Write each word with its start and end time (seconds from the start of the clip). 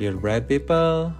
Dear 0.00 0.16
bright 0.16 0.48
people, 0.48 1.12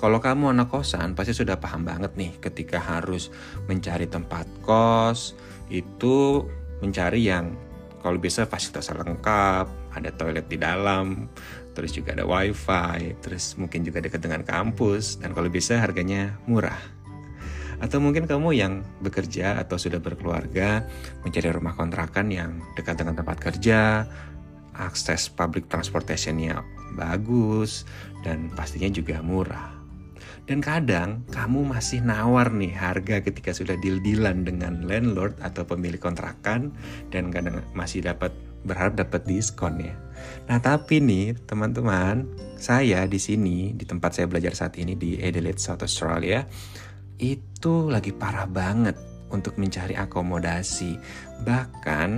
kalau 0.00 0.16
kamu 0.16 0.56
anak 0.56 0.72
kosan 0.72 1.12
pasti 1.12 1.36
sudah 1.36 1.60
paham 1.60 1.84
banget 1.84 2.16
nih 2.16 2.32
ketika 2.40 2.80
harus 2.80 3.28
mencari 3.68 4.08
tempat 4.08 4.48
kos 4.64 5.36
itu 5.68 6.48
mencari 6.80 7.28
yang 7.28 7.52
kalau 8.00 8.16
bisa 8.16 8.48
fasilitas 8.48 8.88
lengkap, 8.88 9.68
ada 9.92 10.08
toilet 10.16 10.48
di 10.48 10.56
dalam, 10.56 11.28
terus 11.76 11.92
juga 11.92 12.16
ada 12.16 12.24
wifi, 12.24 13.20
terus 13.20 13.52
mungkin 13.60 13.84
juga 13.84 14.00
dekat 14.00 14.24
dengan 14.24 14.48
kampus, 14.48 15.20
dan 15.20 15.36
kalau 15.36 15.52
bisa 15.52 15.76
harganya 15.76 16.40
murah. 16.48 16.80
Atau 17.84 18.00
mungkin 18.00 18.24
kamu 18.24 18.56
yang 18.56 18.80
bekerja 19.04 19.60
atau 19.60 19.76
sudah 19.76 20.00
berkeluarga 20.00 20.88
mencari 21.20 21.52
rumah 21.52 21.76
kontrakan 21.76 22.32
yang 22.32 22.64
dekat 22.80 22.96
dengan 22.96 23.20
tempat 23.20 23.44
kerja, 23.44 24.08
akses 24.72 25.28
public 25.28 25.68
transportationnya 25.68 26.73
bagus, 26.94 27.84
dan 28.22 28.48
pastinya 28.54 28.88
juga 28.88 29.20
murah. 29.20 29.74
Dan 30.44 30.60
kadang 30.60 31.24
kamu 31.32 31.72
masih 31.72 32.04
nawar 32.04 32.52
nih 32.52 32.76
harga 32.76 33.24
ketika 33.24 33.56
sudah 33.56 33.80
deal-dealan 33.80 34.44
dengan 34.44 34.84
landlord 34.84 35.40
atau 35.40 35.64
pemilik 35.64 35.96
kontrakan 35.96 36.68
dan 37.08 37.32
kadang 37.32 37.64
masih 37.72 38.04
dapat 38.04 38.28
berharap 38.64 38.96
dapat 38.96 39.24
diskon 39.24 39.80
ya. 39.80 39.96
Nah 40.48 40.60
tapi 40.60 41.00
nih 41.00 41.32
teman-teman, 41.48 42.28
saya 42.60 43.08
di 43.08 43.16
sini 43.16 43.72
di 43.72 43.88
tempat 43.88 44.20
saya 44.20 44.28
belajar 44.28 44.52
saat 44.52 44.76
ini 44.76 44.92
di 44.96 45.16
Adelaide, 45.16 45.60
South 45.60 45.80
Australia, 45.80 46.44
itu 47.16 47.88
lagi 47.88 48.12
parah 48.12 48.44
banget 48.44 49.00
untuk 49.32 49.56
mencari 49.56 49.96
akomodasi. 49.96 51.00
Bahkan 51.40 52.08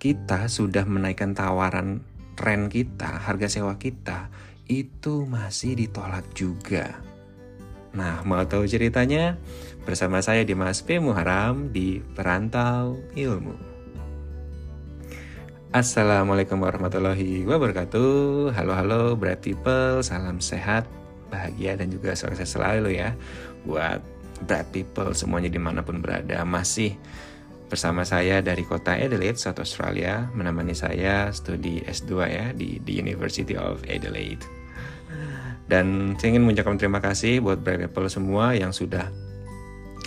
kita 0.00 0.48
sudah 0.48 0.84
menaikkan 0.84 1.36
tawaran 1.36 2.04
rent 2.38 2.70
kita, 2.70 3.22
harga 3.22 3.46
sewa 3.46 3.78
kita 3.78 4.28
itu 4.66 5.28
masih 5.28 5.76
ditolak 5.76 6.24
juga. 6.32 6.96
Nah, 7.94 8.24
mau 8.26 8.42
tahu 8.42 8.66
ceritanya? 8.66 9.38
Bersama 9.84 10.24
saya 10.24 10.42
di 10.42 10.56
Mas 10.56 10.80
P. 10.80 10.98
Muharam 10.98 11.70
di 11.70 12.00
Perantau 12.00 12.98
Ilmu. 13.12 13.54
Assalamualaikum 15.74 16.62
warahmatullahi 16.62 17.42
wabarakatuh. 17.44 18.54
Halo 18.54 18.72
halo 18.78 19.02
bright 19.18 19.42
people, 19.42 20.00
salam 20.06 20.38
sehat, 20.38 20.86
bahagia 21.34 21.74
dan 21.74 21.90
juga 21.90 22.14
sukses 22.14 22.46
selalu 22.46 22.98
ya 22.98 23.18
buat 23.66 23.98
bright 24.46 24.70
people 24.70 25.10
semuanya 25.14 25.50
di 25.50 25.58
mana 25.58 25.82
pun 25.82 25.98
berada 25.98 26.46
masih 26.46 26.94
bersama 27.66 28.04
saya 28.06 28.44
dari 28.44 28.62
kota 28.62 28.94
Adelaide, 28.94 29.40
South 29.40 29.58
Australia 29.58 30.28
menemani 30.32 30.76
saya 30.76 31.32
studi 31.32 31.80
S2 31.82 32.12
ya 32.28 32.46
di, 32.52 32.78
di 32.80 33.00
University 33.00 33.56
of 33.56 33.82
Adelaide 33.88 34.64
dan 35.64 36.16
saya 36.20 36.36
ingin 36.36 36.44
mengucapkan 36.44 36.76
terima 36.76 37.00
kasih 37.00 37.40
buat 37.40 37.64
bright 37.64 37.88
people 37.88 38.08
semua 38.12 38.52
yang 38.52 38.72
sudah 38.72 39.08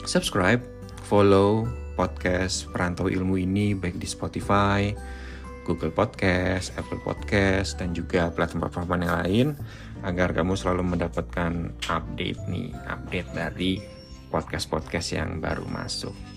subscribe, 0.06 0.62
follow 1.10 1.66
podcast 1.98 2.70
Perantau 2.70 3.10
Ilmu 3.10 3.42
ini 3.42 3.74
baik 3.74 3.98
di 3.98 4.06
Spotify, 4.06 4.94
Google 5.66 5.90
Podcast, 5.90 6.78
Apple 6.78 7.02
Podcast, 7.02 7.82
dan 7.82 7.98
juga 7.98 8.30
platform-platform 8.30 9.02
yang 9.02 9.16
lain 9.26 9.48
agar 10.06 10.30
kamu 10.30 10.54
selalu 10.54 10.94
mendapatkan 10.94 11.74
update 11.90 12.42
nih, 12.46 12.70
update 12.86 13.30
dari 13.34 13.82
podcast-podcast 14.30 15.18
yang 15.18 15.42
baru 15.42 15.66
masuk. 15.66 16.37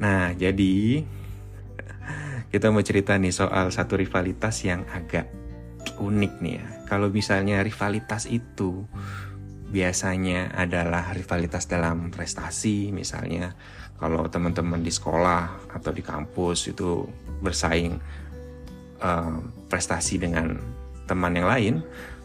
Nah, 0.00 0.32
jadi 0.32 1.04
kita 2.50 2.72
mau 2.72 2.82
cerita 2.82 3.14
nih 3.14 3.30
soal 3.30 3.70
satu 3.70 4.00
rivalitas 4.00 4.64
yang 4.66 4.82
agak 4.90 5.28
unik 6.00 6.32
nih 6.40 6.54
ya. 6.58 6.66
Kalau 6.88 7.12
misalnya 7.12 7.62
rivalitas 7.62 8.26
itu 8.26 8.88
biasanya 9.70 10.50
adalah 10.50 11.14
rivalitas 11.14 11.70
dalam 11.70 12.10
prestasi 12.10 12.90
misalnya 12.90 13.54
kalau 14.02 14.26
teman-teman 14.26 14.82
di 14.82 14.90
sekolah 14.90 15.70
atau 15.70 15.94
di 15.94 16.02
kampus 16.02 16.74
itu 16.74 17.06
bersaing 17.38 17.94
uh, 18.98 19.38
prestasi 19.70 20.18
dengan 20.18 20.58
teman 21.06 21.38
yang 21.38 21.46
lain 21.46 21.74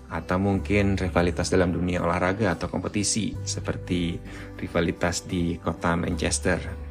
atau 0.10 0.42
mungkin 0.42 0.98
rivalitas 0.98 1.54
dalam 1.54 1.70
dunia 1.70 2.02
olahraga 2.02 2.58
atau 2.58 2.66
kompetisi 2.66 3.38
seperti 3.46 4.18
rivalitas 4.58 5.30
di 5.30 5.62
kota 5.62 5.94
Manchester 5.94 6.85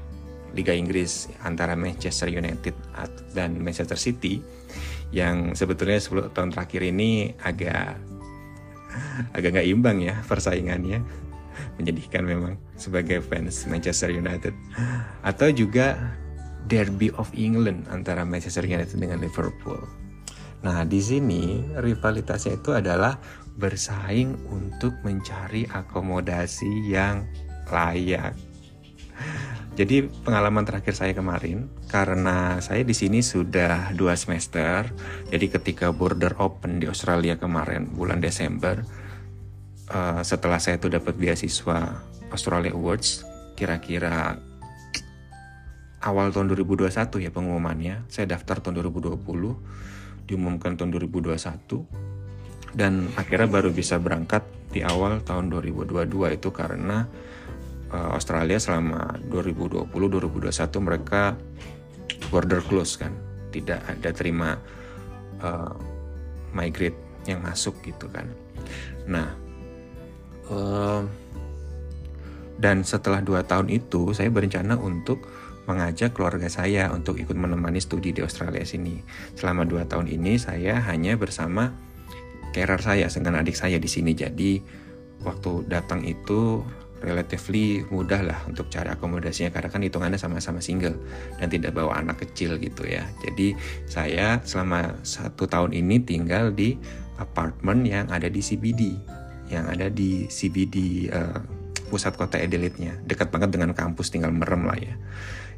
Liga 0.55 0.73
Inggris 0.73 1.29
antara 1.43 1.75
Manchester 1.75 2.31
United 2.31 2.75
dan 3.35 3.59
Manchester 3.59 3.99
City 3.99 4.39
yang 5.11 5.55
sebetulnya 5.55 5.99
10 5.99 6.35
tahun 6.35 6.51
terakhir 6.55 6.83
ini 6.87 7.35
agak 7.43 7.99
agak 9.37 9.49
nggak 9.59 9.69
imbang 9.69 9.99
ya 10.03 10.15
persaingannya 10.27 11.03
menyedihkan 11.79 12.23
memang 12.27 12.59
sebagai 12.79 13.23
fans 13.23 13.67
Manchester 13.67 14.11
United 14.11 14.55
atau 15.23 15.51
juga 15.51 15.99
Derby 16.65 17.13
of 17.21 17.31
England 17.37 17.87
antara 17.93 18.25
Manchester 18.25 18.65
United 18.65 18.97
dengan 18.97 19.21
Liverpool. 19.21 19.85
Nah, 20.65 20.81
di 20.89 20.97
sini 20.97 21.61
rivalitasnya 21.77 22.57
itu 22.57 22.73
adalah 22.73 23.21
bersaing 23.61 24.49
untuk 24.49 24.97
mencari 25.05 25.69
akomodasi 25.69 26.89
yang 26.89 27.29
layak. 27.69 28.33
Jadi 29.75 30.07
pengalaman 30.07 30.63
terakhir 30.63 30.95
saya 30.95 31.13
kemarin 31.19 31.67
karena 31.91 32.63
saya 32.63 32.87
di 32.87 32.95
sini 32.95 33.27
sudah 33.27 33.91
dua 33.91 34.15
semester. 34.15 34.87
Jadi 35.35 35.51
ketika 35.51 35.91
border 35.91 36.39
open 36.39 36.79
di 36.79 36.87
Australia 36.87 37.35
kemarin 37.35 37.91
bulan 37.91 38.23
Desember, 38.23 38.87
uh, 39.91 40.23
setelah 40.23 40.63
saya 40.63 40.79
tuh 40.79 40.95
dapat 40.95 41.19
beasiswa 41.19 41.91
Australia 42.31 42.71
Awards 42.71 43.27
kira-kira 43.59 44.39
awal 46.07 46.31
tahun 46.31 46.55
2021 46.55 46.95
ya 47.25 47.31
pengumumannya 47.33 48.07
saya 48.07 48.31
daftar 48.31 48.61
tahun 48.61 48.83
2020 48.93 49.19
diumumkan 50.29 50.77
tahun 50.77 50.91
2021 50.91 52.75
dan 52.75 53.09
akhirnya 53.15 53.49
baru 53.49 53.71
bisa 53.71 53.97
berangkat 54.03 54.43
di 54.75 54.83
awal 54.83 55.23
tahun 55.23 55.49
2022 55.55 56.11
itu 56.35 56.49
karena 56.51 57.07
uh, 57.95 58.11
Australia 58.19 58.59
selama 58.59 59.23
2020-2021 59.31 60.51
mereka 60.83 61.39
border 62.35 62.59
close 62.67 62.99
kan 62.99 63.15
tidak 63.55 63.79
ada 63.87 64.11
terima 64.11 64.59
uh, 65.39 65.71
migrate 66.51 66.99
yang 67.31 67.39
masuk 67.41 67.79
gitu 67.87 68.11
kan 68.11 68.27
nah 69.07 69.31
dan 72.61 72.87
setelah 72.87 73.25
dua 73.25 73.43
tahun 73.43 73.73
itu 73.73 74.13
saya 74.13 74.29
berencana 74.29 74.77
untuk 74.79 75.25
mengajak 75.65 76.13
keluarga 76.13 76.47
saya 76.47 76.93
untuk 76.93 77.17
ikut 77.17 77.35
menemani 77.35 77.81
studi 77.81 78.13
di 78.13 78.21
Australia 78.21 78.63
sini. 78.63 79.01
Selama 79.35 79.65
dua 79.65 79.89
tahun 79.89 80.13
ini 80.13 80.37
saya 80.37 80.79
hanya 80.85 81.17
bersama 81.17 81.73
carer 82.53 82.81
saya 82.81 83.09
dengan 83.09 83.41
adik 83.41 83.57
saya 83.57 83.81
di 83.81 83.89
sini. 83.89 84.13
Jadi 84.13 84.61
waktu 85.25 85.65
datang 85.67 86.05
itu 86.05 86.61
relatively 87.05 87.85
mudah 87.93 88.25
lah 88.25 88.39
untuk 88.49 88.73
cari 88.73 88.89
akomodasinya 88.89 89.53
karena 89.53 89.69
kan 89.69 89.85
hitungannya 89.85 90.19
sama-sama 90.19 90.65
single 90.65 90.97
dan 91.37 91.53
tidak 91.53 91.77
bawa 91.77 92.01
anak 92.01 92.25
kecil 92.25 92.57
gitu 92.57 92.89
ya. 92.89 93.05
Jadi 93.23 93.55
saya 93.85 94.41
selama 94.43 94.97
satu 95.05 95.45
tahun 95.45 95.77
ini 95.77 96.01
tinggal 96.03 96.51
di 96.51 96.81
apartemen 97.21 97.87
yang 97.87 98.09
ada 98.11 98.27
di 98.27 98.43
CBD 98.43 98.97
yang 99.53 99.69
ada 99.69 99.93
di 99.93 100.25
CBD 100.27 101.09
uh, 101.13 101.37
eh, 101.37 101.39
pusat 101.93 102.17
kota 102.17 102.41
Adelaide-nya. 102.41 102.97
Dekat 103.05 103.29
banget 103.29 103.53
dengan 103.53 103.77
kampus, 103.77 104.09
tinggal 104.09 104.33
merem 104.33 104.65
lah 104.65 104.79
ya. 104.79 104.95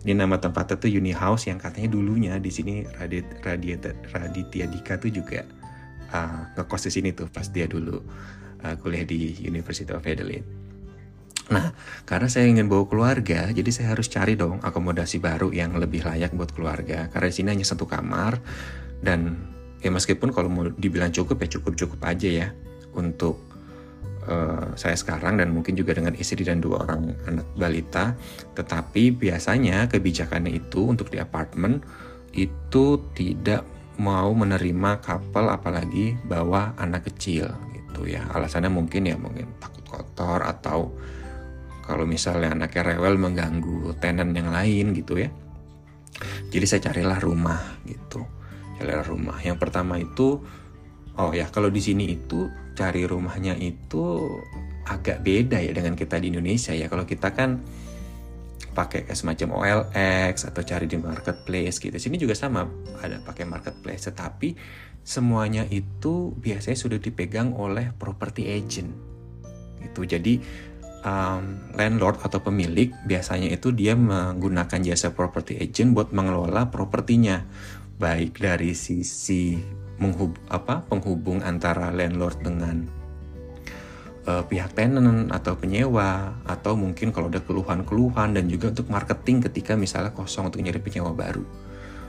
Ini 0.03 0.23
nama 0.23 0.39
tempatnya 0.39 0.79
tuh 0.79 0.91
Uni 0.93 1.11
House 1.11 1.51
yang 1.51 1.59
katanya 1.59 1.91
dulunya 1.91 2.39
di 2.39 2.51
sini 2.53 2.87
Radit 2.87 3.43
Radit 3.43 3.83
Raditya 4.15 4.67
Dika 4.71 5.01
tuh 5.03 5.11
juga 5.11 5.43
uh, 6.15 6.55
ngekos 6.55 6.87
di 6.87 6.93
sini 6.95 7.11
tuh 7.11 7.27
pas 7.27 7.47
dia 7.51 7.67
dulu 7.67 7.99
uh, 8.63 8.75
kuliah 8.79 9.03
di 9.03 9.35
University 9.43 9.91
of 9.91 10.05
Adelaide. 10.07 10.66
Nah, 11.47 11.71
karena 12.03 12.27
saya 12.27 12.51
ingin 12.51 12.67
bawa 12.67 12.91
keluarga, 12.91 13.47
jadi 13.55 13.71
saya 13.71 13.95
harus 13.95 14.11
cari 14.11 14.35
dong 14.35 14.59
akomodasi 14.67 15.23
baru 15.23 15.55
yang 15.55 15.79
lebih 15.79 16.03
layak 16.03 16.35
buat 16.35 16.51
keluarga. 16.51 17.07
Karena 17.07 17.27
di 17.31 17.35
sini 17.35 17.49
hanya 17.55 17.67
satu 17.67 17.87
kamar 17.87 18.43
dan 18.99 19.39
ya 19.79 19.95
meskipun 19.95 20.35
kalau 20.35 20.51
mau 20.51 20.67
dibilang 20.67 21.15
cukup 21.15 21.47
ya 21.47 21.49
cukup-cukup 21.59 22.01
aja 22.03 22.29
ya 22.29 22.49
untuk 22.99 23.39
uh, 24.27 24.75
saya 24.75 24.99
sekarang 24.99 25.39
dan 25.39 25.55
mungkin 25.55 25.79
juga 25.79 25.95
dengan 25.95 26.19
istri 26.19 26.43
dan 26.43 26.59
dua 26.59 26.83
orang 26.83 27.15
anak 27.31 27.47
balita. 27.55 28.19
Tetapi 28.59 29.15
biasanya 29.15 29.87
kebijakannya 29.87 30.51
itu 30.51 30.83
untuk 30.83 31.15
di 31.15 31.23
apartemen 31.23 31.79
itu 32.35 32.99
tidak 33.15 33.63
mau 34.03 34.35
menerima 34.35 35.01
couple 35.01 35.49
apalagi 35.49 36.19
bawa 36.27 36.75
anak 36.77 37.07
kecil 37.07 37.49
gitu 37.71 38.03
ya. 38.11 38.27
Alasannya 38.35 38.69
mungkin 38.69 39.07
ya 39.07 39.15
mungkin 39.15 39.47
takut 39.63 39.87
kotor 39.87 40.43
atau 40.43 40.91
kalau 41.87 42.05
misalnya 42.05 42.53
anaknya 42.53 42.93
rewel 42.95 43.17
mengganggu 43.17 43.95
tenan 44.03 44.35
yang 44.35 44.51
lain 44.51 44.93
gitu 44.93 45.23
ya. 45.23 45.31
Jadi 46.51 46.65
saya 46.67 46.91
carilah 46.91 47.23
rumah 47.23 47.81
gitu. 47.87 48.27
Carilah 48.77 49.07
rumah. 49.07 49.39
Yang 49.41 49.59
pertama 49.63 49.97
itu 49.97 50.43
Oh 51.17 51.33
ya, 51.33 51.49
kalau 51.49 51.73
di 51.73 51.81
sini 51.81 52.13
itu 52.13 52.45
cari 52.77 53.09
rumahnya 53.09 53.57
itu 53.57 54.21
agak 54.85 55.25
beda 55.25 55.65
ya 55.65 55.73
dengan 55.73 55.97
kita 55.97 56.21
di 56.21 56.29
Indonesia 56.29 56.77
ya. 56.77 56.93
Kalau 56.93 57.09
kita 57.09 57.33
kan 57.33 57.65
pakai 58.77 59.09
semacam 59.17 59.57
OLX 59.57 60.45
atau 60.45 60.61
cari 60.61 60.85
di 60.85 61.01
marketplace 61.01 61.81
gitu. 61.81 61.97
Sini 61.97 62.21
juga 62.21 62.37
sama 62.37 62.69
ada 63.01 63.17
pakai 63.25 63.49
marketplace, 63.49 64.13
tetapi 64.13 64.53
semuanya 65.01 65.65
itu 65.73 66.37
biasanya 66.37 66.77
sudah 66.77 67.01
dipegang 67.01 67.57
oleh 67.57 67.97
property 67.97 68.53
agent. 68.53 68.93
Itu 69.81 70.05
jadi 70.05 70.37
um, 71.05 71.73
landlord 71.75 72.23
atau 72.23 72.41
pemilik 72.41 72.95
biasanya 73.05 73.53
itu 73.53 73.75
dia 73.75 73.99
menggunakan 73.99 74.81
jasa 74.81 75.13
property 75.13 75.59
agent 75.61 75.93
buat 75.93 76.15
mengelola 76.15 76.71
propertinya, 76.73 77.45
baik 77.99 78.41
dari 78.41 78.73
sisi 78.73 79.59
menghub 79.97 80.37
apa 80.53 80.85
penghubung 80.85 81.41
antara 81.41 81.89
landlord 81.89 82.39
dengan 82.45 82.85
uh, 84.29 84.45
pihak 84.45 84.77
tenant 84.77 85.33
atau 85.33 85.57
penyewa 85.57 86.37
atau 86.45 86.77
mungkin 86.77 87.11
kalau 87.11 87.33
ada 87.33 87.41
keluhan-keluhan 87.41 88.37
dan 88.37 88.45
juga 88.47 88.73
untuk 88.73 88.93
marketing 88.93 89.49
ketika 89.49 89.73
misalnya 89.75 90.13
kosong 90.13 90.53
untuk 90.53 90.61
nyari 90.61 90.81
penyewa 90.81 91.17
baru. 91.17 91.45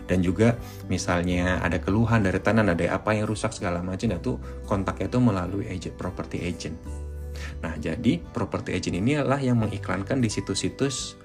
Dan 0.08 0.24
juga 0.24 0.56
misalnya 0.88 1.60
ada 1.60 1.84
keluhan 1.84 2.24
dari 2.24 2.40
tenant 2.40 2.72
ada 2.72 2.96
apa 2.96 3.12
yang 3.12 3.28
rusak 3.28 3.52
segala 3.52 3.84
macam 3.84 4.08
itu 4.08 4.40
kontaknya 4.64 5.12
itu 5.12 5.20
melalui 5.20 5.68
agent 5.68 6.00
property 6.00 6.48
agent 6.48 6.80
nah 7.60 7.74
jadi 7.78 8.20
property 8.34 8.74
agent 8.76 8.98
ini 8.98 9.18
adalah 9.18 9.42
yang 9.42 9.60
mengiklankan 9.60 10.22
di 10.22 10.30
situs-situs 10.30 11.18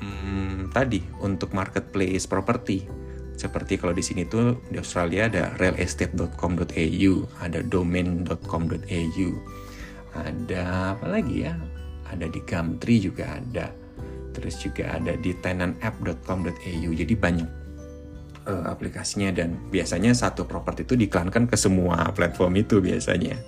hmm, 0.00 0.72
tadi 0.72 1.02
untuk 1.22 1.52
marketplace 1.54 2.28
properti 2.28 3.08
seperti 3.38 3.78
kalau 3.78 3.94
di 3.94 4.02
sini 4.02 4.26
tuh 4.26 4.58
di 4.66 4.82
Australia 4.82 5.30
ada 5.30 5.54
realestate.com.au, 5.62 7.14
ada 7.38 7.62
domain.com.au, 7.62 9.30
ada 10.18 10.62
apa 10.98 11.06
lagi 11.06 11.46
ya? 11.46 11.54
Ada 12.10 12.26
di 12.26 12.42
Gumtree 12.42 12.98
juga 12.98 13.38
ada. 13.38 13.70
Terus 14.34 14.58
juga 14.58 14.98
ada 14.98 15.14
di 15.14 15.30
tenantapp.com.au. 15.38 16.90
Jadi 16.90 17.14
banyak 17.14 17.48
uh, 18.50 18.66
aplikasinya 18.66 19.30
dan 19.30 19.54
biasanya 19.70 20.18
satu 20.18 20.42
properti 20.42 20.82
itu 20.82 20.98
diiklankan 20.98 21.46
ke 21.46 21.54
semua 21.54 22.10
platform 22.10 22.58
itu 22.58 22.82
biasanya. 22.82 23.38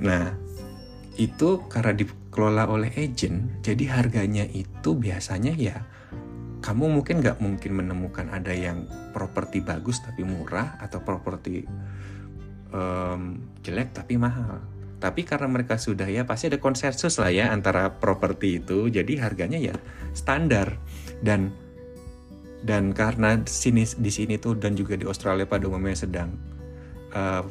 Nah, 0.00 0.32
itu 1.18 1.66
karena 1.66 1.92
dikelola 1.98 2.70
oleh 2.70 2.94
agent, 2.94 3.60
jadi 3.60 3.98
harganya 3.98 4.46
itu 4.46 4.94
biasanya 4.94 5.52
ya 5.58 5.82
kamu 6.58 7.00
mungkin 7.00 7.22
nggak 7.22 7.38
mungkin 7.38 7.72
menemukan 7.78 8.26
ada 8.34 8.50
yang 8.50 8.86
properti 9.14 9.62
bagus 9.62 10.02
tapi 10.02 10.26
murah 10.26 10.78
atau 10.82 10.98
properti 11.02 11.62
um, 12.74 13.42
jelek 13.62 13.94
tapi 13.94 14.18
mahal. 14.18 14.62
Tapi 14.98 15.22
karena 15.22 15.46
mereka 15.46 15.78
sudah 15.78 16.10
ya 16.10 16.26
pasti 16.26 16.50
ada 16.50 16.58
konsensus 16.58 17.22
lah 17.22 17.30
ya 17.30 17.54
antara 17.54 18.02
properti 18.02 18.58
itu, 18.58 18.90
jadi 18.90 19.22
harganya 19.22 19.58
ya 19.58 19.76
standar 20.10 20.74
dan 21.22 21.54
dan 22.66 22.90
karena 22.90 23.38
sini 23.46 23.86
di 23.86 24.10
sini 24.10 24.34
tuh 24.42 24.58
dan 24.58 24.74
juga 24.74 24.98
di 24.98 25.06
Australia 25.06 25.46
pada 25.46 25.70
umumnya 25.70 25.94
sedang 25.94 26.34
uh, 27.14 27.46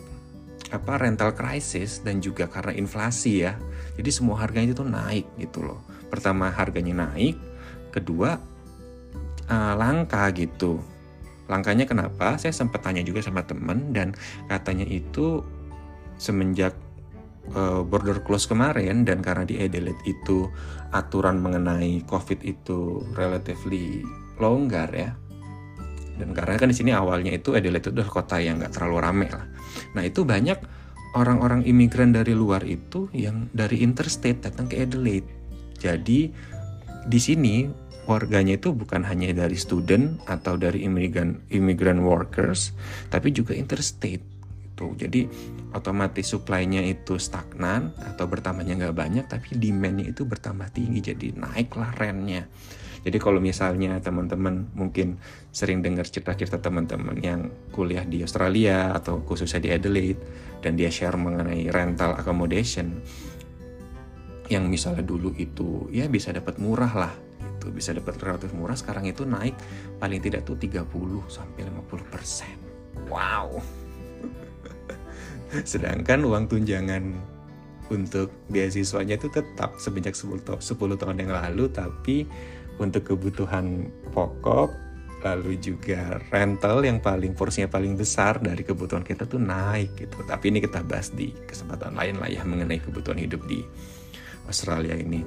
apa 0.68 1.00
rental 1.00 1.32
crisis 1.32 2.04
dan 2.04 2.20
juga 2.20 2.48
karena 2.52 2.76
inflasi 2.76 3.48
ya, 3.48 3.56
jadi 3.96 4.10
semua 4.12 4.40
harganya 4.44 4.76
itu 4.76 4.84
naik 4.84 5.26
gitu 5.40 5.64
loh. 5.64 5.80
Pertama 6.12 6.52
harganya 6.52 7.08
naik, 7.08 7.40
kedua 7.92 8.40
uh, 9.48 9.74
langka 9.76 10.28
gitu. 10.36 10.80
Langkanya 11.48 11.88
kenapa? 11.88 12.36
Saya 12.36 12.52
sempat 12.52 12.84
tanya 12.84 13.00
juga 13.04 13.24
sama 13.24 13.44
temen 13.48 13.96
dan 13.96 14.12
katanya 14.52 14.84
itu 14.84 15.40
semenjak 16.20 16.76
uh, 17.56 17.86
border 17.88 18.20
close 18.26 18.50
kemarin 18.50 19.08
dan 19.08 19.24
karena 19.24 19.48
di 19.48 19.56
Adelaide 19.62 20.04
itu 20.04 20.52
aturan 20.92 21.40
mengenai 21.40 22.04
COVID 22.04 22.44
itu 22.44 23.04
relatively 23.16 24.04
longgar 24.36 24.92
ya. 24.92 25.16
Dan 26.18 26.34
karena 26.34 26.58
kan 26.58 26.74
di 26.74 26.78
sini 26.78 26.92
awalnya 26.92 27.32
itu 27.32 27.54
Adelaide 27.54 27.88
itu 27.88 27.90
adalah 27.94 28.10
kota 28.10 28.42
yang 28.42 28.58
nggak 28.58 28.74
terlalu 28.74 28.98
rame 29.00 29.28
lah. 29.30 29.46
Nah 29.94 30.04
itu 30.04 30.26
banyak 30.26 30.58
orang-orang 31.14 31.64
imigran 31.64 32.12
dari 32.12 32.34
luar 32.34 32.66
itu 32.66 33.08
yang 33.14 33.48
dari 33.54 33.86
interstate 33.86 34.42
datang 34.44 34.66
ke 34.68 34.82
Adelaide. 34.82 35.30
Jadi 35.78 36.34
di 37.08 37.20
sini 37.22 37.70
warganya 38.10 38.56
itu 38.58 38.72
bukan 38.74 39.04
hanya 39.04 39.30
dari 39.36 39.60
student 39.60 40.18
atau 40.26 40.56
dari 40.56 40.88
imigran 40.88 41.44
immigrant 41.54 42.02
workers, 42.02 42.74
tapi 43.14 43.36
juga 43.36 43.54
interstate. 43.54 44.24
Gitu. 44.78 44.86
Jadi 44.96 45.22
otomatis 45.74 46.30
supply-nya 46.30 46.86
itu 46.86 47.18
stagnan 47.18 47.92
atau 47.98 48.30
bertambahnya 48.30 48.78
nggak 48.78 48.96
banyak, 48.96 49.26
tapi 49.26 49.58
demand-nya 49.58 50.14
itu 50.14 50.24
bertambah 50.24 50.70
tinggi, 50.70 51.14
jadi 51.14 51.34
naiklah 51.34 51.98
rent-nya. 51.98 52.46
Jadi 53.08 53.24
kalau 53.24 53.40
misalnya 53.40 53.96
teman-teman 54.04 54.68
mungkin 54.76 55.16
sering 55.56 55.80
dengar 55.80 56.04
cerita-cerita 56.04 56.60
teman-teman 56.60 57.16
yang 57.24 57.48
kuliah 57.72 58.04
di 58.04 58.20
Australia 58.20 58.92
atau 58.92 59.24
khususnya 59.24 59.64
di 59.64 59.72
Adelaide 59.72 60.20
dan 60.60 60.76
dia 60.76 60.92
share 60.92 61.16
mengenai 61.16 61.72
rental 61.72 62.20
accommodation 62.20 63.00
yang 64.52 64.68
misalnya 64.68 65.08
dulu 65.08 65.32
itu 65.40 65.88
ya 65.88 66.12
bisa 66.12 66.36
dapat 66.36 66.60
murah 66.60 66.92
lah 66.92 67.14
gitu. 67.40 67.72
Bisa 67.72 67.96
dapat 67.96 68.20
relatif 68.20 68.52
murah 68.52 68.76
sekarang 68.76 69.08
itu 69.08 69.24
naik 69.24 69.56
paling 70.04 70.20
tidak 70.20 70.44
tuh 70.44 70.60
30 70.60 70.84
sampai 71.32 71.64
50 71.64 72.12
persen. 72.12 72.60
Wow. 73.08 73.64
Sedangkan 75.72 76.28
uang 76.28 76.52
tunjangan 76.52 77.38
untuk 77.88 78.36
beasiswanya 78.52 79.16
itu 79.16 79.32
tetap 79.32 79.80
semenjak 79.80 80.12
10, 80.12 80.44
10 80.44 80.60
tahun 81.00 81.18
yang 81.24 81.32
lalu 81.32 81.72
tapi 81.72 82.28
untuk 82.78 83.04
kebutuhan 83.14 83.90
pokok 84.14 84.88
lalu 85.26 85.58
juga 85.58 86.22
rental 86.30 86.86
yang 86.86 87.02
paling 87.02 87.34
porsinya 87.34 87.66
paling 87.66 87.98
besar 87.98 88.38
dari 88.38 88.62
kebutuhan 88.62 89.02
kita 89.02 89.26
tuh 89.26 89.42
naik 89.42 89.98
gitu. 89.98 90.22
Tapi 90.24 90.54
ini 90.54 90.60
kita 90.62 90.86
bahas 90.86 91.10
di 91.10 91.34
kesempatan 91.50 91.98
lain 91.98 92.22
lah 92.22 92.30
ya 92.30 92.46
mengenai 92.46 92.78
kebutuhan 92.78 93.18
hidup 93.18 93.42
di 93.50 93.66
Australia 94.46 94.94
ini. 94.94 95.26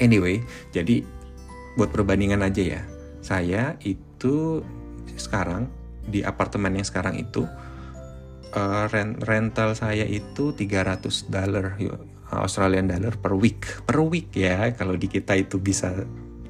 Anyway, 0.00 0.40
jadi 0.72 1.02
buat 1.74 1.90
perbandingan 1.90 2.40
aja 2.46 2.78
ya. 2.78 2.82
Saya 3.20 3.76
itu 3.84 4.64
sekarang 5.18 5.68
di 6.06 6.24
apartemen 6.24 6.80
yang 6.80 6.86
sekarang 6.86 7.20
itu 7.20 7.44
uh, 8.56 8.88
rent 8.88 9.20
rental 9.26 9.76
saya 9.76 10.08
itu 10.08 10.56
300 10.56 11.28
dollar 11.28 11.76
Australian 12.30 12.88
dollar 12.88 13.18
per 13.18 13.34
week. 13.34 13.66
Per 13.84 13.98
week 14.06 14.32
ya. 14.38 14.70
Kalau 14.72 14.94
di 14.94 15.10
kita 15.10 15.34
itu 15.34 15.58
bisa 15.58 15.92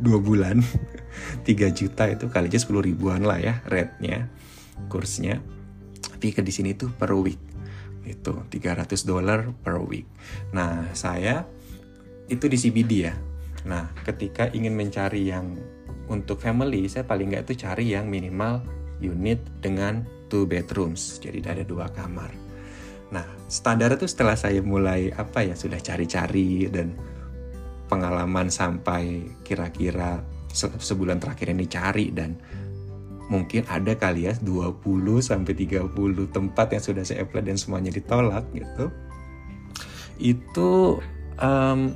dua 0.00 0.19
bulan. 0.19 0.61
3 1.45 1.75
juta 1.75 2.07
itu 2.07 2.30
kali 2.30 2.47
aja 2.49 2.62
10 2.62 2.87
ribuan 2.87 3.26
lah 3.26 3.38
ya 3.42 3.61
rate-nya 3.66 4.30
kursnya. 4.88 5.42
Tapi 6.00 6.33
ke 6.33 6.40
di 6.40 6.52
sini 6.54 6.73
tuh 6.73 6.90
per 6.90 7.12
week. 7.12 7.40
Itu 8.07 8.47
300 8.49 8.88
dolar 9.04 9.52
per 9.61 9.78
week. 9.83 10.07
Nah 10.57 10.90
saya 10.97 11.45
itu 12.30 12.47
di 12.47 12.57
CBD 12.57 12.92
ya. 13.11 13.14
Nah, 13.66 13.92
ketika 14.07 14.49
ingin 14.54 14.73
mencari 14.73 15.28
yang 15.28 15.59
untuk 16.09 16.40
family, 16.40 16.88
saya 16.88 17.04
paling 17.04 17.35
nggak 17.35 17.50
itu 17.50 17.66
cari 17.66 17.92
yang 17.92 18.09
minimal 18.09 18.64
unit 19.02 19.42
dengan 19.61 20.07
two 20.33 20.49
bedrooms. 20.49 21.21
Jadi 21.21 21.45
ada 21.45 21.66
dua 21.66 21.90
kamar. 21.92 22.30
Nah, 23.11 23.26
standar 23.50 23.99
itu 23.99 24.07
setelah 24.07 24.38
saya 24.38 24.62
mulai 24.62 25.11
apa 25.11 25.42
ya 25.42 25.59
sudah 25.59 25.83
cari-cari 25.83 26.71
dan 26.71 26.95
pengalaman 27.90 28.49
sampai 28.49 29.26
kira-kira 29.42 30.23
se 30.50 30.70
sebulan 30.70 31.18
terakhir 31.18 31.50
ini 31.50 31.66
cari 31.66 32.14
dan 32.14 32.38
mungkin 33.30 33.66
ada 33.66 33.94
kali 33.94 34.26
ya 34.30 34.35
20 34.38 34.82
sampai 35.23 35.52
30 35.54 35.90
tempat 36.30 36.66
yang 36.75 36.82
sudah 36.82 37.02
saya 37.06 37.26
apply 37.26 37.42
dan 37.42 37.59
semuanya 37.59 37.90
ditolak 37.90 38.47
gitu. 38.54 38.90
Itu 40.18 40.99
um, 41.38 41.94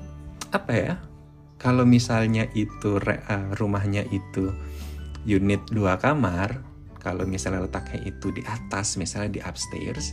apa 0.51 0.73
ya? 0.75 0.95
kalau 1.65 1.89
misalnya 1.89 2.45
itu 2.53 3.01
uh, 3.01 3.49
rumahnya 3.57 4.05
itu 4.13 4.53
unit 5.25 5.65
dua 5.73 5.97
kamar, 5.97 6.61
kalau 7.01 7.25
misalnya 7.25 7.65
letaknya 7.65 8.05
itu 8.05 8.29
di 8.37 8.45
atas, 8.45 9.01
misalnya 9.01 9.33
di 9.33 9.41
upstairs, 9.41 10.13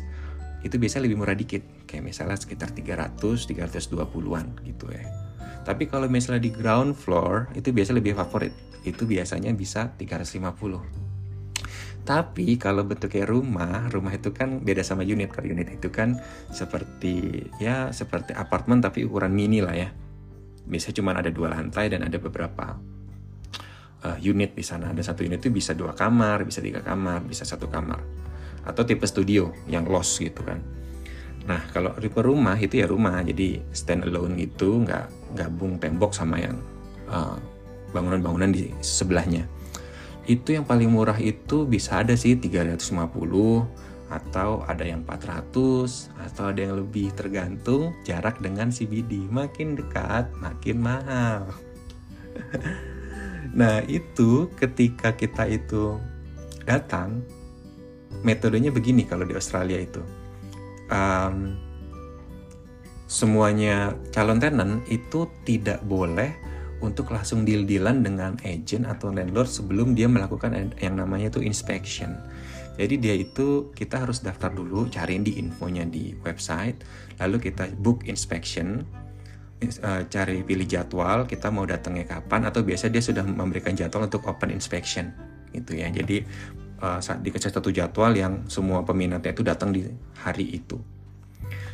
itu 0.63 0.79
biasa 0.79 1.03
lebih 1.03 1.19
murah 1.19 1.35
dikit, 1.35 1.59
kayak 1.91 2.07
misalnya 2.07 2.39
sekitar 2.39 2.71
300, 2.71 3.19
320-an 3.51 4.63
gitu 4.63 4.87
ya. 4.95 5.03
Tapi 5.61 5.85
kalau 5.85 6.09
misalnya 6.09 6.41
di 6.41 6.51
ground 6.53 6.97
floor, 6.97 7.53
itu 7.53 7.69
biasa 7.69 7.93
lebih 7.93 8.17
favorit, 8.17 8.53
itu 8.81 9.05
biasanya 9.05 9.53
bisa 9.53 9.93
350. 9.93 11.11
Tapi 12.01 12.57
kalau 12.57 12.81
bentuknya 12.81 13.29
rumah, 13.29 13.85
rumah 13.93 14.09
itu 14.09 14.33
kan 14.33 14.65
beda 14.65 14.81
sama 14.81 15.05
unit. 15.05 15.29
Kalau 15.29 15.53
unit 15.53 15.69
itu 15.69 15.93
kan 15.93 16.17
seperti 16.49 17.45
ya 17.61 17.93
seperti 17.93 18.33
apartemen 18.33 18.81
tapi 18.81 19.05
ukuran 19.05 19.29
mini 19.29 19.61
lah 19.61 19.77
ya. 19.77 19.89
Biasanya 20.65 20.95
cuma 20.97 21.13
ada 21.13 21.29
dua 21.29 21.53
lantai 21.53 21.93
dan 21.93 22.01
ada 22.01 22.17
beberapa 22.17 22.73
uh, 24.01 24.17
unit 24.17 24.57
di 24.57 24.65
sana. 24.65 24.89
Ada 24.89 25.13
satu 25.13 25.21
unit 25.21 25.45
itu 25.45 25.53
bisa 25.53 25.77
dua 25.77 25.93
kamar 25.93 26.41
bisa 26.41 26.57
tiga 26.57 26.81
kamar 26.81 27.21
bisa 27.21 27.45
satu 27.45 27.69
kamar. 27.69 28.01
Atau 28.65 28.81
tipe 28.81 29.05
studio 29.05 29.53
yang 29.69 29.85
loss 29.85 30.17
gitu 30.17 30.41
kan. 30.41 30.57
Nah 31.45 31.69
kalau 31.69 31.93
tipe 32.01 32.17
rumah 32.17 32.57
itu 32.57 32.81
ya 32.81 32.89
rumah. 32.89 33.21
Jadi 33.21 33.61
stand 33.77 34.09
alone 34.09 34.41
gitu 34.41 34.81
nggak 34.81 35.20
gabung 35.35 35.77
tembok 35.81 36.11
sama 36.15 36.39
yang 36.39 36.57
bangunan 37.11 37.41
bangunan-bangunan 37.91 38.51
di 38.55 38.71
sebelahnya. 38.79 39.43
Itu 40.23 40.55
yang 40.55 40.63
paling 40.63 40.87
murah 40.87 41.19
itu 41.19 41.67
bisa 41.67 41.99
ada 41.99 42.15
sih 42.15 42.39
350 42.39 42.87
atau 44.11 44.63
ada 44.67 44.83
yang 44.83 45.03
400 45.03 45.51
atau 46.19 46.43
ada 46.51 46.59
yang 46.59 46.79
lebih 46.79 47.11
tergantung 47.15 47.95
jarak 48.07 48.39
dengan 48.39 48.71
CBD 48.71 49.27
makin 49.27 49.75
dekat 49.75 50.31
makin 50.39 50.77
mahal. 50.79 51.51
Nah 53.51 53.83
itu 53.83 54.47
ketika 54.55 55.11
kita 55.11 55.43
itu 55.43 55.99
datang 56.63 57.19
metodenya 58.23 58.71
begini 58.71 59.03
kalau 59.03 59.27
di 59.27 59.35
Australia 59.35 59.75
itu. 59.75 59.99
Um, 60.91 61.59
semuanya 63.11 63.91
calon 64.15 64.39
tenant 64.39 64.79
itu 64.87 65.27
tidak 65.43 65.83
boleh 65.83 66.31
untuk 66.79 67.11
langsung 67.11 67.43
deal-dealan 67.43 68.07
dengan 68.07 68.39
agent 68.47 68.87
atau 68.87 69.11
landlord 69.11 69.51
sebelum 69.51 69.91
dia 69.91 70.07
melakukan 70.07 70.71
yang 70.79 70.95
namanya 70.95 71.27
itu 71.27 71.43
inspection. 71.43 72.15
Jadi 72.79 72.95
dia 73.03 73.13
itu 73.19 73.69
kita 73.75 74.07
harus 74.07 74.23
daftar 74.23 74.47
dulu, 74.55 74.87
cariin 74.87 75.27
di 75.27 75.35
infonya 75.37 75.83
di 75.83 76.15
website, 76.23 76.87
lalu 77.19 77.51
kita 77.51 77.67
book 77.83 78.07
inspection, 78.07 78.87
uh, 79.83 80.07
cari 80.07 80.41
pilih 80.47 80.65
jadwal, 80.65 81.27
kita 81.27 81.51
mau 81.51 81.67
datangnya 81.67 82.07
kapan 82.07 82.47
atau 82.47 82.63
biasa 82.63 82.87
dia 82.87 83.03
sudah 83.03 83.27
memberikan 83.27 83.75
jadwal 83.75 84.07
untuk 84.07 84.23
open 84.23 84.55
inspection 84.55 85.11
gitu 85.51 85.75
ya. 85.75 85.91
Jadi 85.91 86.23
uh, 86.79 87.03
saat 87.03 87.19
dikasih 87.19 87.51
satu 87.51 87.75
jadwal 87.75 88.15
yang 88.15 88.47
semua 88.47 88.87
peminatnya 88.87 89.35
itu 89.35 89.43
datang 89.43 89.75
di 89.75 89.83
hari 90.15 90.63
itu. 90.63 91.00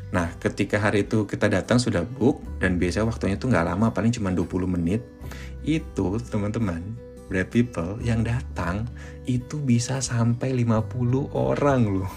Nah, 0.07 0.31
ketika 0.39 0.79
hari 0.79 1.03
itu 1.03 1.27
kita 1.27 1.51
datang 1.51 1.83
sudah 1.83 2.07
book 2.07 2.39
dan 2.63 2.79
biasa 2.79 3.03
waktunya 3.03 3.35
itu 3.35 3.51
nggak 3.51 3.67
lama, 3.67 3.91
paling 3.91 4.15
cuma 4.15 4.31
20 4.31 4.63
menit. 4.67 5.03
Itu 5.67 6.15
teman-teman 6.23 6.79
Brad 7.27 7.51
People 7.51 7.99
yang 7.99 8.23
datang 8.23 8.87
itu 9.27 9.59
bisa 9.59 9.99
sampai 9.99 10.55
50 10.55 11.27
orang 11.35 11.81
loh. 11.91 12.11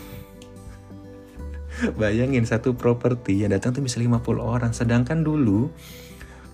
Bayangin 2.00 2.46
satu 2.46 2.78
properti 2.78 3.42
yang 3.42 3.50
datang 3.50 3.74
tuh 3.74 3.82
bisa 3.82 3.98
50 3.98 4.22
orang. 4.38 4.70
Sedangkan 4.70 5.26
dulu 5.26 5.66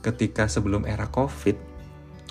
ketika 0.01 0.49
sebelum 0.49 0.89
era 0.89 1.05
Covid, 1.13 1.59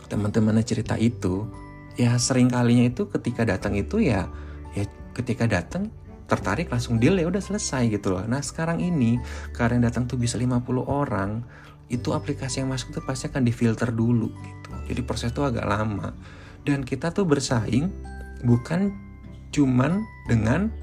teman-teman 0.09 0.57
cerita 0.65 0.97
itu, 0.97 1.45
ya 1.93 2.17
sering 2.17 2.49
kalinya 2.49 2.89
itu 2.89 3.05
ketika 3.05 3.45
datang 3.45 3.77
itu 3.77 4.01
ya 4.01 4.27
ya 4.73 4.83
ketika 5.15 5.47
datang 5.47 5.93
tertarik 6.25 6.73
langsung 6.73 6.97
deal 6.97 7.17
ya 7.17 7.29
udah 7.29 7.41
selesai 7.41 7.89
gitu 7.89 8.17
loh. 8.17 8.25
Nah, 8.25 8.41
sekarang 8.41 8.81
ini 8.81 9.21
karena 9.53 9.77
yang 9.81 9.85
datang 9.89 10.09
tuh 10.09 10.17
bisa 10.17 10.37
50 10.41 10.81
orang, 10.85 11.45
itu 11.89 12.13
aplikasi 12.13 12.65
yang 12.65 12.73
masuk 12.73 12.97
tuh 12.97 13.03
pasti 13.05 13.29
akan 13.29 13.45
difilter 13.45 13.93
dulu 13.93 14.33
gitu. 14.33 14.69
Jadi 14.89 15.01
proses 15.05 15.29
itu 15.29 15.41
agak 15.45 15.65
lama. 15.65 16.13
Dan 16.65 16.81
kita 16.81 17.13
tuh 17.13 17.29
bersaing 17.29 17.93
bukan 18.41 18.89
cuman 19.53 20.01
dengan 20.25 20.73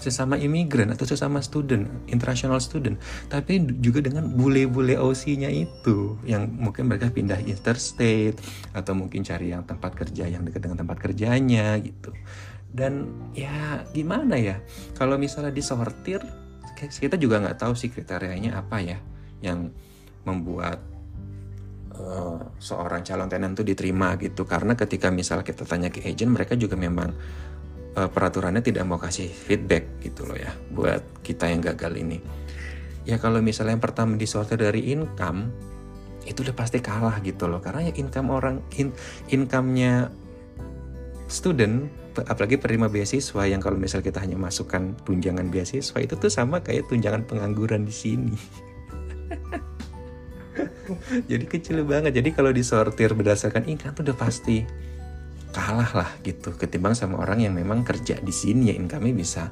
sesama 0.00 0.40
imigran 0.40 0.88
atau 0.88 1.04
sesama 1.04 1.44
student, 1.44 1.84
international 2.08 2.56
student, 2.56 2.96
tapi 3.28 3.60
juga 3.84 4.00
dengan 4.00 4.32
bule-bule 4.32 4.96
OC-nya 4.96 5.52
itu 5.52 6.16
yang 6.24 6.48
mungkin 6.48 6.88
mereka 6.88 7.12
pindah 7.12 7.44
interstate 7.44 8.40
atau 8.72 8.96
mungkin 8.96 9.20
cari 9.20 9.52
yang 9.52 9.68
tempat 9.68 9.92
kerja 9.92 10.24
yang 10.24 10.46
dekat 10.48 10.64
dengan 10.64 10.80
tempat 10.80 10.96
kerjanya 11.02 11.76
gitu. 11.84 12.16
Dan 12.74 13.06
ya 13.38 13.86
gimana 13.94 14.34
ya, 14.34 14.58
kalau 14.98 15.14
misalnya 15.14 15.54
disortir, 15.54 16.18
kita 16.74 17.14
juga 17.14 17.38
nggak 17.38 17.62
tahu 17.62 17.78
sih 17.78 17.86
kriterianya 17.86 18.58
apa 18.58 18.82
ya 18.82 18.98
yang 19.38 19.70
membuat 20.26 20.82
uh, 21.94 22.42
seorang 22.58 23.06
calon 23.06 23.30
tenant 23.30 23.54
itu 23.54 23.62
diterima 23.62 24.18
gitu. 24.18 24.42
Karena 24.42 24.74
ketika 24.74 25.14
misal 25.14 25.46
kita 25.46 25.62
tanya 25.62 25.86
ke 25.86 26.02
agent 26.02 26.34
mereka 26.34 26.58
juga 26.58 26.74
memang 26.74 27.14
uh, 27.94 28.10
peraturannya 28.10 28.60
tidak 28.64 28.84
mau 28.90 28.98
kasih 28.98 29.30
feedback 29.30 30.02
gitu 30.02 30.26
loh 30.26 30.34
ya 30.34 30.50
buat 30.74 31.22
kita 31.22 31.46
yang 31.54 31.62
gagal 31.62 31.94
ini. 31.94 32.18
Ya 33.04 33.20
kalau 33.20 33.38
misalnya 33.38 33.78
yang 33.78 33.84
pertama 33.84 34.18
disortir 34.18 34.58
dari 34.58 34.90
income 34.90 35.52
itu 36.24 36.40
udah 36.40 36.56
pasti 36.56 36.80
kalah 36.80 37.20
gitu 37.20 37.46
loh. 37.46 37.60
Karena 37.60 37.86
ya 37.86 37.92
income 37.94 38.32
orang 38.32 38.56
in, 38.80 38.90
income-nya 39.28 40.08
student 41.34 41.90
apalagi 42.22 42.54
penerima 42.54 42.86
beasiswa 42.86 43.42
yang 43.50 43.58
kalau 43.58 43.74
misal 43.74 43.98
kita 43.98 44.22
hanya 44.22 44.38
masukkan 44.38 44.94
tunjangan 45.02 45.50
beasiswa 45.50 45.98
itu 45.98 46.14
tuh 46.14 46.30
sama 46.30 46.62
kayak 46.62 46.86
tunjangan 46.86 47.26
pengangguran 47.26 47.82
di 47.82 47.90
sini. 47.90 48.38
Jadi 51.30 51.44
kecil 51.50 51.82
banget. 51.82 52.14
Jadi 52.14 52.30
kalau 52.30 52.54
disortir 52.54 53.10
berdasarkan 53.18 53.66
income 53.66 53.98
tuh 53.98 54.06
udah 54.06 54.16
pasti 54.16 54.62
kalah 55.50 55.90
lah 55.94 56.10
gitu 56.26 56.54
ketimbang 56.54 56.94
sama 56.94 57.22
orang 57.22 57.42
yang 57.42 57.54
memang 57.58 57.82
kerja 57.82 58.22
di 58.22 58.30
sini. 58.30 58.70
Ya 58.70 58.74
income 58.78 59.10
bisa 59.10 59.50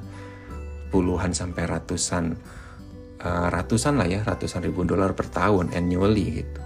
puluhan 0.87 1.35
sampai 1.35 1.67
ratusan 1.67 2.37
uh, 3.19 3.47
ratusan 3.51 3.99
lah 3.99 4.07
ya 4.07 4.23
ratusan 4.23 4.63
ribu 4.63 4.87
dolar 4.87 5.11
per 5.17 5.27
tahun 5.27 5.75
annually 5.75 6.43
gitu. 6.43 6.61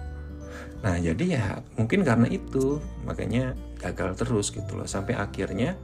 Nah 0.86 1.01
jadi 1.01 1.25
ya 1.25 1.43
mungkin 1.74 2.05
karena 2.05 2.29
itu 2.29 2.77
makanya 3.01 3.57
gagal 3.77 4.17
terus 4.17 4.50
gitu 4.51 4.74
loh 4.74 4.89
sampai 4.89 5.15
akhirnya 5.15 5.77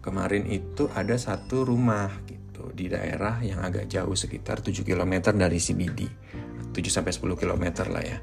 kemarin 0.00 0.46
itu 0.46 0.86
ada 0.94 1.18
satu 1.18 1.66
rumah 1.66 2.10
gitu 2.30 2.70
di 2.72 2.86
daerah 2.86 3.42
yang 3.42 3.60
agak 3.62 3.90
jauh 3.90 4.14
sekitar 4.14 4.62
7 4.62 4.86
km 4.86 5.34
dari 5.34 5.58
CBD 5.58 6.06
7 6.76 6.92
sampai 6.92 7.12
10 7.16 7.40
km 7.40 7.64
lah 7.88 8.04
ya. 8.04 8.18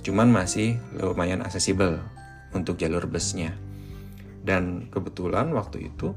Cuman 0.00 0.32
masih 0.32 0.80
lumayan 0.96 1.44
aksesibel 1.44 2.00
untuk 2.56 2.80
jalur 2.80 3.04
busnya. 3.04 3.52
Dan 4.40 4.88
kebetulan 4.88 5.52
waktu 5.52 5.92
itu 5.92 6.16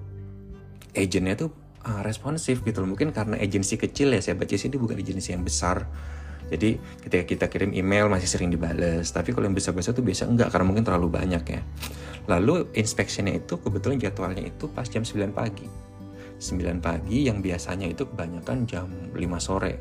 agentnya 0.95 1.35
tuh 1.35 1.51
uh, 1.83 1.99
responsif 2.07 2.63
gitu 2.63 2.79
loh. 2.79 2.95
Mungkin 2.95 3.11
karena 3.11 3.35
agensi 3.35 3.75
kecil 3.75 4.15
ya 4.15 4.23
saya 4.23 4.39
baca 4.39 4.55
sih 4.55 4.71
ini 4.71 4.79
bukan 4.79 4.95
agensi 4.95 5.35
yang 5.35 5.43
besar. 5.43 5.83
Jadi 6.51 6.75
ketika 7.07 7.23
kita 7.23 7.45
kirim 7.47 7.71
email 7.71 8.11
masih 8.11 8.27
sering 8.27 8.51
dibales. 8.51 9.07
Tapi 9.09 9.31
kalau 9.31 9.47
yang 9.47 9.55
besar-besar 9.55 9.95
tuh 9.95 10.03
biasa 10.03 10.27
enggak 10.27 10.51
karena 10.51 10.65
mungkin 10.67 10.83
terlalu 10.83 11.07
banyak 11.07 11.43
ya. 11.47 11.61
Lalu 12.27 12.75
inspeksinya 12.75 13.31
itu 13.31 13.55
kebetulan 13.57 13.97
jadwalnya 13.97 14.43
itu 14.43 14.67
pas 14.67 14.85
jam 14.85 15.01
9 15.01 15.31
pagi. 15.31 15.65
9 16.43 16.83
pagi 16.83 17.31
yang 17.31 17.39
biasanya 17.39 17.87
itu 17.87 18.03
kebanyakan 18.03 18.67
jam 18.67 18.91
5 19.15 19.17
sore. 19.39 19.79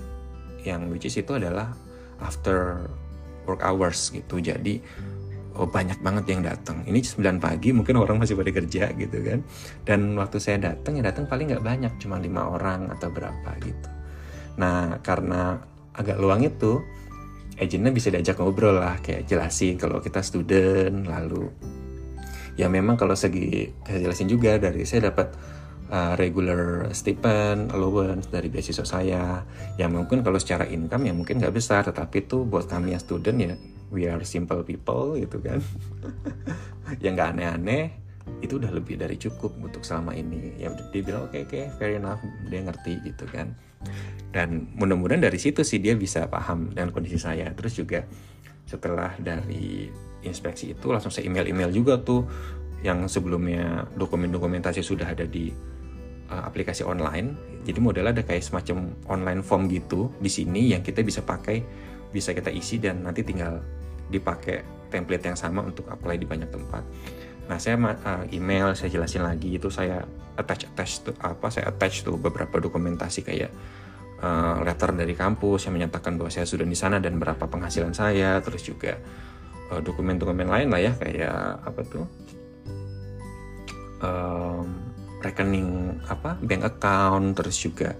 Yang 0.62 0.81
which 0.95 1.07
is 1.11 1.19
itu 1.19 1.35
adalah 1.35 1.75
after 2.23 2.87
work 3.49 3.65
hours 3.65 4.12
gitu 4.12 4.39
jadi 4.39 4.79
oh 5.59 5.67
banyak 5.67 5.99
banget 6.00 6.25
yang 6.31 6.43
datang 6.47 6.85
ini 6.87 7.03
9 7.03 7.43
pagi 7.43 7.75
mungkin 7.75 7.99
orang 7.99 8.23
masih 8.23 8.39
pada 8.39 8.53
kerja 8.55 8.93
gitu 8.95 9.19
kan 9.25 9.41
dan 9.83 10.15
waktu 10.15 10.39
saya 10.39 10.73
datang 10.73 11.00
ya 11.00 11.03
datang 11.11 11.27
paling 11.27 11.50
nggak 11.50 11.65
banyak 11.65 11.93
cuma 11.99 12.21
lima 12.23 12.47
orang 12.47 12.93
atau 12.95 13.11
berapa 13.11 13.50
gitu 13.65 13.89
nah 14.61 15.00
karena 15.03 15.59
agak 16.00 16.16
luang 16.16 16.40
itu 16.40 16.80
agentnya 17.61 17.92
bisa 17.92 18.09
diajak 18.09 18.40
ngobrol 18.40 18.80
lah 18.80 18.97
kayak 19.04 19.28
jelasin 19.28 19.76
kalau 19.76 20.00
kita 20.00 20.25
student 20.25 21.04
lalu 21.04 21.52
ya 22.57 22.73
memang 22.73 22.97
kalau 22.97 23.12
segi 23.12 23.69
saya 23.85 24.00
jelasin 24.00 24.28
juga 24.33 24.57
dari 24.57 24.88
saya 24.88 25.12
dapat 25.12 25.33
uh, 25.90 26.14
regular 26.16 26.88
stipend, 26.95 27.75
allowance 27.75 28.30
dari 28.30 28.49
beasiswa 28.49 28.87
saya. 28.87 29.42
Ya 29.76 29.87
mungkin 29.90 30.23
kalau 30.23 30.38
secara 30.38 30.64
income 30.71 31.11
ya 31.11 31.12
mungkin 31.12 31.42
nggak 31.42 31.54
besar, 31.54 31.85
tetapi 31.85 32.25
itu 32.25 32.47
buat 32.47 32.71
kami 32.71 32.95
yang 32.95 33.02
student 33.02 33.37
ya 33.37 33.54
we 33.90 34.07
are 34.07 34.23
simple 34.23 34.62
people 34.62 35.19
gitu 35.19 35.42
kan. 35.42 35.59
yang 37.04 37.19
nggak 37.19 37.37
aneh-aneh 37.37 38.10
itu 38.39 38.63
udah 38.63 38.71
lebih 38.71 38.97
dari 38.97 39.19
cukup 39.19 39.55
untuk 39.59 39.83
selama 39.83 40.15
ini. 40.15 40.55
Ya 40.57 40.71
dia 40.73 41.03
bilang 41.03 41.27
oke 41.27 41.35
okay, 41.35 41.41
oke 41.45 41.57
okay, 41.57 41.65
fair 41.77 41.99
enough, 41.99 42.23
dia 42.47 42.63
ngerti 42.63 43.03
gitu 43.03 43.27
kan. 43.29 43.53
Dan 44.31 44.71
mudah-mudahan 44.79 45.27
dari 45.27 45.39
situ 45.43 45.67
sih 45.67 45.83
dia 45.83 45.99
bisa 45.99 46.31
paham 46.31 46.71
dengan 46.71 46.95
kondisi 46.95 47.19
saya. 47.19 47.51
Terus 47.53 47.75
juga 47.75 48.07
setelah 48.71 49.19
dari 49.19 49.91
inspeksi 50.23 50.77
itu 50.77 50.87
langsung 50.93 51.11
saya 51.11 51.27
email-email 51.27 51.73
juga 51.75 51.99
tuh 51.99 52.29
yang 52.81 53.05
sebelumnya 53.11 53.85
dokumen-dokumentasi 53.97 54.81
sudah 54.81 55.13
ada 55.13 55.27
di 55.27 55.53
uh, 56.31 56.43
aplikasi 56.47 56.87
online. 56.87 57.37
Jadi 57.67 57.79
modelnya 57.83 58.21
ada 58.21 58.25
kayak 58.25 58.41
semacam 58.41 58.95
online 59.11 59.43
form 59.45 59.69
gitu 59.69 60.09
di 60.17 60.31
sini 60.33 60.73
yang 60.73 60.81
kita 60.81 61.05
bisa 61.05 61.21
pakai, 61.21 61.61
bisa 62.09 62.33
kita 62.33 62.49
isi 62.49 62.81
dan 62.81 63.05
nanti 63.05 63.21
tinggal 63.21 63.61
dipakai 64.09 64.65
template 64.91 65.29
yang 65.29 65.39
sama 65.39 65.63
untuk 65.63 65.87
apply 65.93 66.17
di 66.17 66.27
banyak 66.27 66.49
tempat. 66.51 66.83
Nah, 67.50 67.59
saya 67.59 67.75
uh, 67.83 68.25
email, 68.30 68.78
saya 68.78 68.95
jelasin 68.95 69.26
lagi 69.26 69.59
itu 69.59 69.66
saya 69.75 70.07
attach 70.38 70.71
attach 70.71 70.92
tuh 71.02 71.14
apa 71.19 71.50
saya 71.50 71.66
attach 71.66 72.07
tuh 72.07 72.14
beberapa 72.14 72.62
dokumentasi 72.62 73.26
kayak 73.26 73.50
uh, 74.23 74.62
letter 74.62 74.95
dari 74.95 75.19
kampus 75.19 75.66
yang 75.66 75.75
menyatakan 75.75 76.14
bahwa 76.14 76.30
saya 76.30 76.47
sudah 76.47 76.62
di 76.62 76.78
sana 76.78 77.02
dan 77.02 77.19
berapa 77.19 77.42
penghasilan 77.50 77.90
saya, 77.90 78.38
terus 78.38 78.62
juga 78.62 78.95
dokumen-dokumen 79.71 80.47
uh, 80.47 80.52
lain 80.54 80.69
lah 80.71 80.80
ya 80.83 80.92
kayak 80.95 81.35
apa 81.66 81.80
tuh 81.87 82.07
um, 84.02 84.66
rekening 85.19 85.99
apa 86.07 86.38
bank 86.42 86.62
account 86.71 87.35
terus 87.35 87.59
juga 87.59 87.99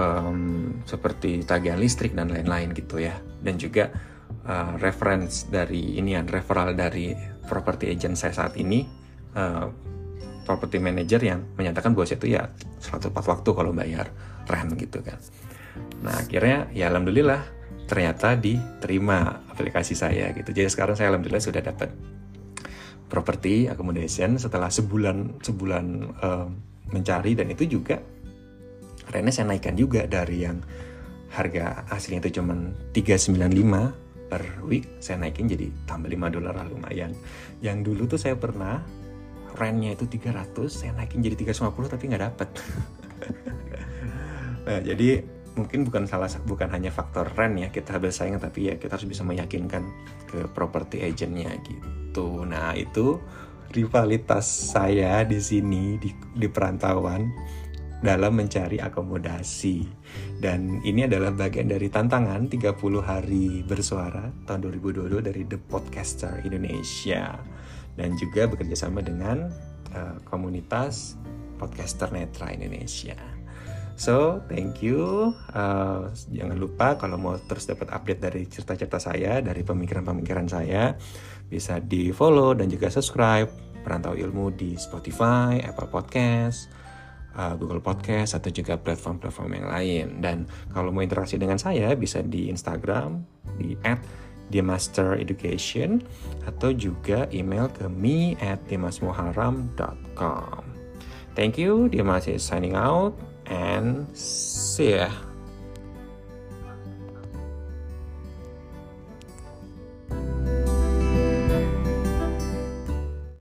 um, 0.00 0.80
seperti 0.88 1.44
tagihan 1.46 1.78
listrik 1.78 2.16
dan 2.16 2.32
lain-lain 2.32 2.72
gitu 2.72 3.04
ya. 3.04 3.20
Dan 3.40 3.56
juga 3.56 3.88
uh, 4.46 4.74
reference 4.80 5.48
dari 5.48 5.98
ini 5.98 6.16
ya 6.16 6.22
referral 6.24 6.74
dari 6.74 7.12
property 7.46 7.90
agent 7.90 8.16
saya 8.16 8.34
saat 8.34 8.54
ini 8.56 8.86
uh, 9.34 9.66
property 10.44 10.82
manager 10.82 11.20
yang 11.22 11.46
menyatakan 11.54 11.94
bahwa 11.94 12.06
itu 12.08 12.26
ya 12.26 12.50
selalu 12.82 13.10
tepat 13.10 13.24
waktu 13.30 13.50
kalau 13.54 13.70
bayar 13.70 14.06
rent 14.50 14.74
gitu 14.80 14.98
kan. 15.04 15.18
Nah 16.02 16.16
akhirnya 16.18 16.66
ya 16.74 16.90
alhamdulillah 16.90 17.42
ternyata 17.86 18.38
diterima 18.38 19.46
aplikasi 19.50 19.94
saya 19.94 20.30
gitu. 20.34 20.50
Jadi 20.50 20.66
sekarang 20.70 20.94
saya 20.98 21.14
alhamdulillah 21.14 21.42
sudah 21.42 21.62
dapat 21.62 21.90
property 23.10 23.66
accommodation 23.66 24.38
setelah 24.38 24.70
sebulan 24.70 25.42
sebulan 25.42 25.84
uh, 26.22 26.46
mencari 26.94 27.34
dan 27.34 27.50
itu 27.50 27.66
juga 27.66 27.98
rentnya 29.10 29.34
saya 29.34 29.50
naikkan 29.50 29.74
juga 29.74 30.06
dari 30.06 30.46
yang 30.46 30.62
harga 31.30 31.86
aslinya 31.90 32.26
itu 32.26 32.42
cuma 32.42 32.54
395 32.94 34.09
per 34.30 34.62
week 34.62 35.02
saya 35.02 35.18
naikin 35.18 35.50
jadi 35.50 35.66
tambah 35.90 36.06
5 36.06 36.36
dolar 36.38 36.54
lah 36.54 36.66
lumayan. 36.70 37.10
Yang 37.58 37.78
dulu 37.90 38.02
tuh 38.06 38.20
saya 38.22 38.38
pernah 38.38 38.78
rentnya 39.58 39.98
itu 39.98 40.06
300 40.06 40.70
saya 40.70 40.94
naikin 40.94 41.20
jadi 41.20 41.34
350 41.50 41.90
tapi 41.90 42.04
nggak 42.06 42.22
dapet. 42.22 42.48
Nah 44.60 44.76
jadi 44.84 45.24
mungkin 45.56 45.82
bukan 45.82 46.06
salah 46.06 46.30
bukan 46.46 46.70
hanya 46.70 46.94
faktor 46.94 47.26
rent 47.34 47.58
ya 47.58 47.68
kita 47.72 47.98
bersaing 47.98 48.38
tapi 48.38 48.70
ya 48.70 48.74
kita 48.78 48.94
harus 48.94 49.08
bisa 49.08 49.26
meyakinkan 49.26 49.82
ke 50.30 50.46
property 50.52 51.02
agentnya 51.02 51.50
gitu. 51.66 52.44
Nah 52.46 52.76
itu 52.76 53.18
rivalitas 53.70 54.46
saya 54.46 55.22
di 55.22 55.38
sini 55.38 55.98
di, 55.98 56.10
di 56.34 56.46
perantauan 56.50 57.30
dalam 58.00 58.36
mencari 58.36 58.80
akomodasi. 58.80 59.84
Dan 60.40 60.80
ini 60.84 61.04
adalah 61.04 61.32
bagian 61.32 61.68
dari 61.68 61.92
tantangan 61.92 62.48
30 62.48 62.76
hari 63.04 63.60
bersuara 63.64 64.32
tahun 64.48 64.72
2022 64.72 65.20
dari 65.20 65.42
The 65.44 65.60
Podcaster 65.60 66.40
Indonesia. 66.44 67.36
Dan 67.94 68.16
juga 68.16 68.48
bekerja 68.48 68.88
sama 68.88 69.04
dengan 69.04 69.52
uh, 69.92 70.16
komunitas 70.24 71.20
Podcaster 71.60 72.08
Netra 72.08 72.56
Indonesia. 72.56 73.40
So, 74.00 74.40
thank 74.48 74.80
you. 74.80 75.36
Uh, 75.52 76.08
jangan 76.32 76.56
lupa 76.56 76.96
kalau 76.96 77.20
mau 77.20 77.36
terus 77.36 77.68
dapat 77.68 77.92
update 77.92 78.20
dari 78.24 78.48
cerita-cerita 78.48 78.96
saya, 78.96 79.44
dari 79.44 79.60
pemikiran-pemikiran 79.60 80.48
saya, 80.48 80.96
bisa 81.52 81.84
di 81.84 82.08
follow 82.08 82.56
dan 82.56 82.72
juga 82.72 82.88
subscribe 82.88 83.52
Perantau 83.84 84.16
Ilmu 84.16 84.56
di 84.56 84.72
Spotify, 84.80 85.60
Apple 85.60 85.92
Podcast, 85.92 86.72
uh, 87.36 87.54
Google 87.58 87.82
Podcast 87.82 88.34
atau 88.38 88.50
juga 88.50 88.78
platform-platform 88.78 89.50
yang 89.54 89.68
lain. 89.68 90.06
Dan 90.22 90.36
kalau 90.72 90.90
mau 90.90 91.02
interaksi 91.04 91.36
dengan 91.38 91.58
saya 91.58 91.94
bisa 91.94 92.22
di 92.22 92.50
Instagram 92.50 93.22
di 93.58 93.76
@dimastereducation 94.50 96.02
atau 96.46 96.74
juga 96.74 97.30
email 97.30 97.70
ke 97.70 97.86
me 97.86 98.34
at 98.42 98.58
dimasmuharam.com. 98.66 100.62
Thank 101.38 101.62
you, 101.62 101.86
Dimas 101.86 102.26
is 102.26 102.42
signing 102.42 102.74
out 102.74 103.14
and 103.46 104.10
see 104.18 104.98
ya. 104.98 105.29